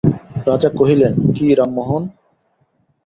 রাজা 0.47 0.69
কহিলেন, 0.69 1.13
কী 1.35 1.45
রামমোহন। 1.55 2.03